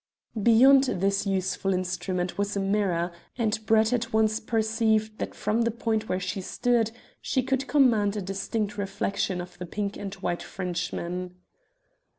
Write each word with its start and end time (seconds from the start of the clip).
Beyond 0.41 0.85
this 0.85 1.27
useful 1.27 1.75
instrument 1.75 2.35
was 2.35 2.57
a 2.57 2.59
mirror, 2.59 3.11
and 3.37 3.59
Brett 3.67 3.93
at 3.93 4.11
once 4.11 4.39
perceived 4.39 5.19
that 5.19 5.35
from 5.35 5.61
the 5.61 5.69
point 5.69 6.09
where 6.09 6.19
she 6.19 6.41
stood 6.41 6.89
she 7.21 7.43
could 7.43 7.67
command 7.67 8.15
a 8.17 8.21
distinct 8.23 8.79
reflection 8.79 9.39
of 9.39 9.59
the 9.59 9.67
pink 9.67 9.97
and 9.97 10.15
white 10.15 10.41
Frenchman. 10.41 11.35